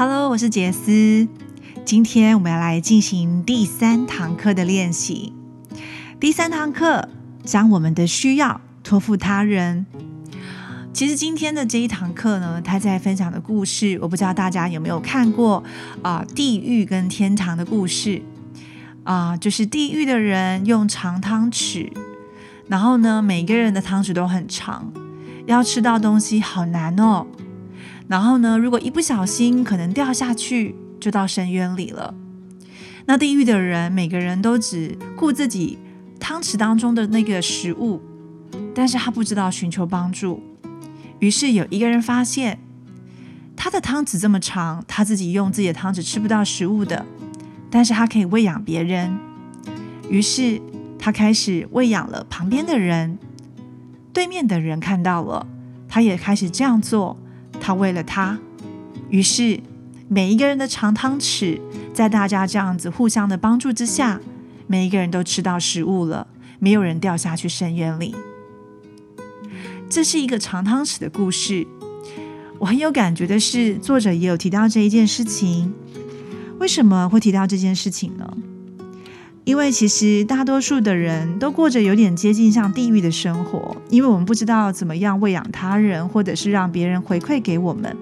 [0.00, 1.28] Hello，我是杰斯。
[1.84, 5.34] 今天我们要来进行第三堂课的练习。
[6.18, 7.06] 第三堂课
[7.44, 9.84] 将我们的需要托付他人。
[10.94, 15.62] 其实今天的这一堂课呢，他在分享的故事，我不知道大家有没有看过
[16.00, 16.24] 啊？
[16.34, 18.22] 地狱跟天堂的故事
[19.04, 21.92] 啊，就是地狱的人用长汤匙，
[22.68, 24.90] 然后呢，每个人的汤匙都很长，
[25.44, 27.26] 要吃到东西好难哦。
[28.10, 32.12] 然后呢，如果一不小心可能掉下去，就到深渊里了。
[33.06, 35.78] 那地狱的人每个人都只顾自己
[36.18, 38.02] 汤匙当中的那个食物，
[38.74, 40.42] 但是他不知道寻求帮助。
[41.20, 42.58] 于是有一个人发现，
[43.54, 47.06] 他的汤匙这么长，他自己用自己的汤匙吃不到食物的，
[47.70, 49.16] 但是他可以喂养别人。
[50.08, 50.60] 于是
[50.98, 53.16] 他开始喂养了旁边的人。
[54.12, 55.46] 对面的人看到了，
[55.88, 57.16] 他也开始这样做。
[57.70, 58.36] 他为了他，
[59.10, 59.60] 于是
[60.08, 61.60] 每一个人的长汤匙，
[61.94, 64.20] 在大家这样子互相的帮助之下，
[64.66, 66.26] 每一个人都吃到食物了，
[66.58, 68.12] 没有人掉下去深渊里。
[69.88, 71.64] 这是一个长汤匙的故事。
[72.58, 75.72] 我很有感觉的是，作者也有提到这一件事情。
[76.58, 78.36] 为什么会提到这件事情呢？
[79.44, 87.96] 因为其实大多数的人都过着有点接近像地狱的生活，因为我们不知道怎么样喂养他人，或者是让别人回馈给我们，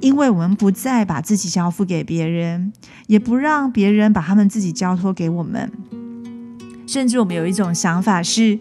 [0.00, 2.72] 因为我们不再把自己交付给别人，
[3.08, 5.70] 也不让别人把他们自己交托给我们，
[6.86, 8.58] 甚至我们有一种想法是，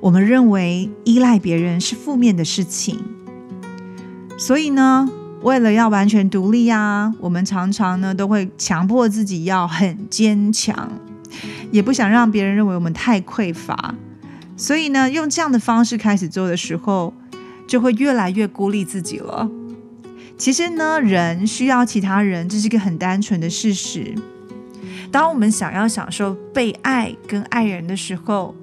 [0.00, 2.98] 我们认为依赖别人是负面的事情，
[4.38, 5.10] 所以呢，
[5.42, 10.90] 为了要完全独立啊，我们常常呢都会强迫自己要很坚强。
[11.70, 13.94] 也不想让别人认为我们太匮乏，
[14.56, 17.12] 所以呢，用这样的方式开始做的时候，
[17.66, 19.50] 就会越来越孤立自己了。
[20.38, 24.14] 其实呢，人需要其他人，这是一个很单纯的事实。
[25.10, 28.54] 当我们想要享受被爱跟爱人的时候，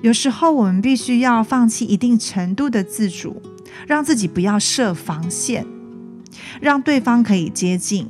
[0.00, 3.40] 有时候我们必须要放弃一定程度的自主，
[3.86, 5.64] 让自己不要设防线，
[6.60, 8.08] 让对方可以接近。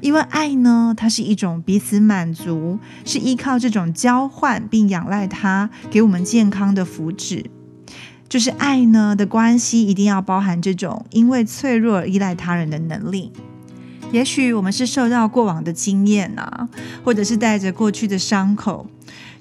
[0.00, 7.46] 因为爱呢，它是一种彼此满足，是依靠这种交换并仰赖它给我们健康的福祉。
[8.28, 13.32] 就是爱呢的关系一定要包含这种因为脆弱而依赖他人的能力。
[14.12, 16.68] 也许我们是受到过往的经验啊，
[17.02, 18.86] 或者是带着过去的伤口，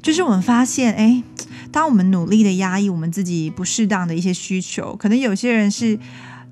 [0.01, 1.21] 就是我们发现，哎，
[1.69, 5.99] 当我们努力的压抑我们自己不适当的一些需求，可能有些人是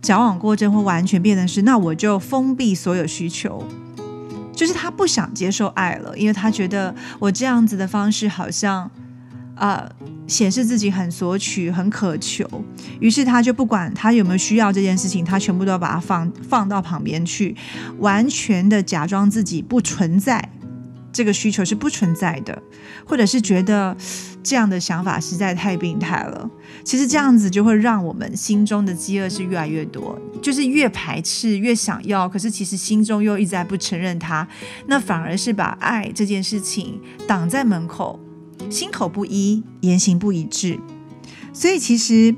[0.01, 3.65] 矫枉过正，或完全变成是，那我就封闭所有需求。
[4.55, 8.89] 就是他不想接受爱了，因为他觉得我这样子的方式好像，
[9.55, 9.87] 呃，
[10.27, 12.49] 显示自己很索取、很渴求，
[12.99, 17.55] 于是他就不管他有没有需要这件事情，他全部都要把它放放到旁边去，
[17.99, 20.49] 完全的假装自己不存在。
[21.11, 22.61] 这个需求是不存在的，
[23.05, 23.95] 或者是觉得
[24.45, 26.49] 这样的想法实在太病态了。
[26.83, 34.47] 其实这样子就会让我们心中的饥饿是越来越多，就是越排斥越想要，可是其实心中又一直在不承认它，
[34.85, 38.19] 那反而是把爱这件事情挡在门口，
[38.69, 40.79] 心口不一，言行不一致。
[41.51, 42.35] 所以其实。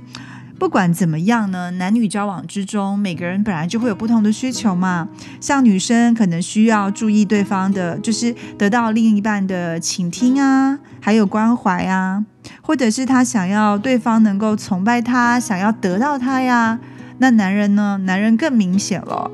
[0.59, 5.07] 不管怎么样呢，男女交往之中，每个人本来就会有不同的需求嘛。
[5.39, 12.25] 像女生可能需要注意对方的，就是得到另一半的倾听啊，还有关怀啊，
[12.61, 16.79] 或者是他想要对方能够崇拜他，想要得到他呀。
[17.19, 17.99] 那男人呢？
[18.03, 19.29] 男人更明显了。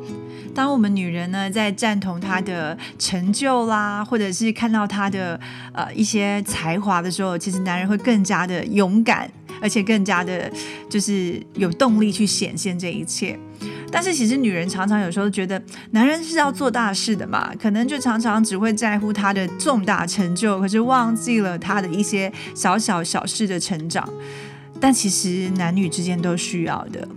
[0.53, 5.39] 当我们女人呢在赞同他的成就啦，或者是看到他的
[5.73, 9.29] 呃一些才华的时候，其实男人会更加的勇敢。
[9.63, 10.51] 而且更加的，
[10.89, 13.39] 就是有动力去显现这一切。
[13.89, 24.07] 但是其实女人常常有时候觉得，男人是要做大事的嘛，可能就常常只会在乎他的重大成就，可是忘记了他的一些小小小事的成长。
[24.81, 27.07] 但其实男女之间都需要的。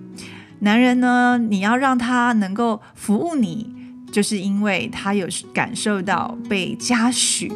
[0.61, 3.75] 男人呢，你要让他能够服务你，
[4.13, 7.51] 就是因为他有感受到被嘉许。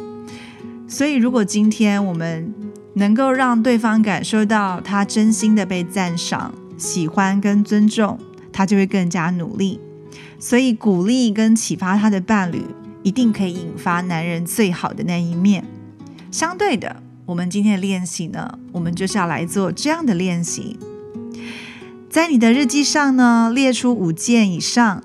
[0.87, 2.53] 所以如果今天我们
[2.93, 8.19] 能够让对方感受到他真心的被赞赏、喜欢跟尊重，
[8.51, 9.79] 他就会更加努力。
[10.37, 12.65] 所以鼓励跟启发他的伴侣，
[13.03, 15.63] 一定可以引发男人最好的那一面。
[16.31, 20.77] 相对的，我们今天的练习呢，我们就是要来做这样的练习。
[22.09, 25.01] 在你的日记上呢，列出五件以上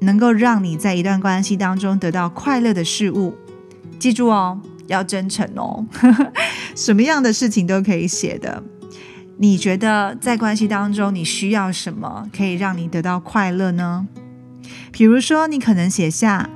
[0.00, 3.34] 能够让你在一段关系当中得到快乐的事物。
[3.98, 4.60] 记住哦。
[4.88, 5.86] 要真诚哦，
[6.74, 8.62] 什么样的事情都可以写的。
[9.38, 14.08] 你觉得在关系当中，你需要什么可以让你得到快乐呢？
[14.90, 16.50] 比如说，你可能写下：“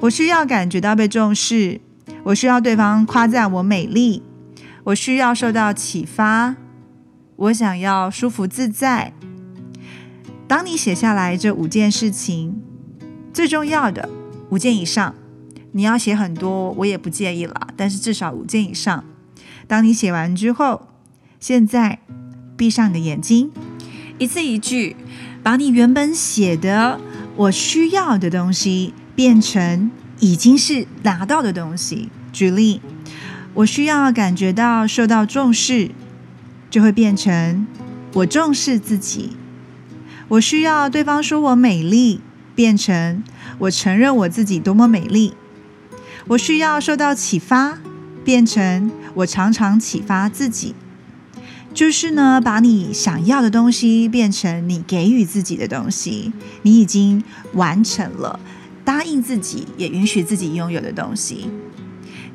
[0.00, 1.80] 我需要感觉到被重视，
[2.24, 4.22] 我需要对方夸赞我美丽，
[4.84, 6.56] 我需要受到启发，
[7.36, 9.12] 我想要舒服自在。”
[10.48, 12.60] 当你写下来这五件事情，
[13.32, 14.08] 最重要的
[14.50, 15.14] 五件以上，
[15.76, 17.68] 你要写很多，我也不介意了。
[17.76, 19.04] 但是至少五件以上。
[19.66, 20.88] 当你写完之后，
[21.38, 21.98] 现在
[22.56, 23.50] 闭上你的眼睛，
[24.16, 24.96] 一字一句，
[25.42, 26.98] 把你原本写的。
[27.36, 32.08] 我需要的东西变成已经是拿到的东西。
[32.32, 32.80] 举例，
[33.52, 35.90] 我需要感觉到受到重视，
[36.70, 37.66] 就会变成
[38.14, 39.36] 我重视自己。
[40.28, 42.22] 我需要对方说我美丽，
[42.54, 43.22] 变成
[43.58, 45.34] 我承认我自己多么美丽。
[46.28, 47.78] 我需要受到启发，
[48.24, 50.74] 变成我常常启发自己。
[51.72, 56.32] 就是呢，把你想要的东西变成你给予自己的东西，
[56.62, 58.40] 你已经完成了
[58.84, 61.50] 答应自己也允许自己拥有的东西。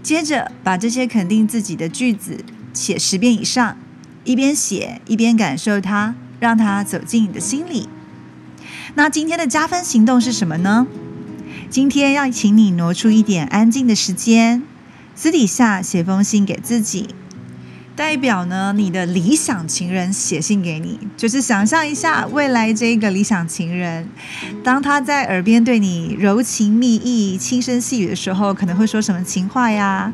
[0.04, 3.76] 接着把这些肯定自己的句子写十遍以上，
[4.24, 7.90] 一边写一边感受它，让它走进你的心里。
[8.96, 10.88] 那今天的加分行动是什么呢？
[11.72, 14.62] 今天要请你挪出一点安静的时间，
[15.16, 17.16] 私底下写封信给自己。
[17.96, 24.10] 代表呢，你的理想情人写信给你，就是想象一下未来这个理想情人，
[24.62, 30.12] 当他在耳边对你柔情蜜意、轻声细语的时候，可能会说什么情话呀？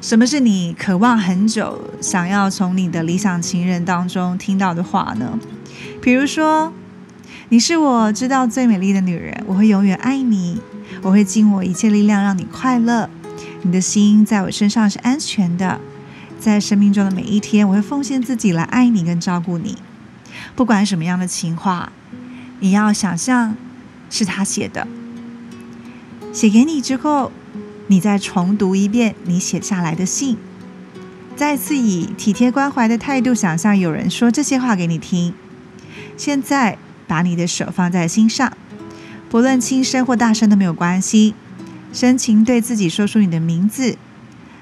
[0.00, 5.38] 什么是你渴望很久、想要从你的理想情人当中听到的话呢？
[6.02, 6.72] 比如说，
[7.50, 10.58] 你是我知道最美丽的女人，我会永远爱你，
[11.02, 13.08] 我会尽我一切力量让你快乐，
[13.62, 15.80] 你的心在我身上是安全的。
[16.38, 19.78] 在生命中的每一天，我会奉献自己来爱你跟照顾你。
[20.54, 21.90] 不管什么样的情话，
[22.60, 23.56] 你要想象
[24.10, 24.86] 是他写的，
[26.32, 27.32] 写给你之后，
[27.88, 30.36] 你再重读一遍你写下来的信，
[31.34, 35.32] 再次以体贴关怀的态度想象有人说这些话给你听。
[36.16, 38.52] 现在把你的手放在心上，
[39.28, 41.34] 不论轻声或大声都没有关系，
[41.92, 43.96] 深情对自己说出你的名字，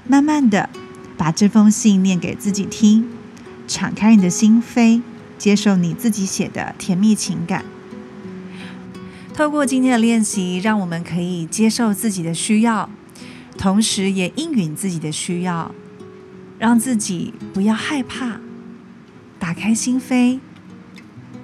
[0.07, 0.71] 慢慢的。
[1.17, 3.09] 把这封信念给自己听，
[3.69, 5.01] 敞开你的心扉，
[5.39, 7.65] 接受你自己写的甜蜜情感。
[9.33, 12.91] 透过今天的练习，让我们可以接受自己的需要，
[13.57, 15.73] 同时也应允自己的需要，
[16.59, 18.41] 让自己不要害怕，
[19.39, 20.41] 打开心扉，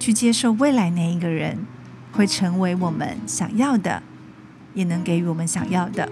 [0.00, 1.58] 去接受未来那一个人
[2.12, 4.02] 会成为我们想要的，
[4.74, 6.08] 也能给予我们想要的。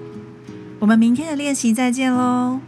[0.78, 2.60] 我们明天的练习再见喽。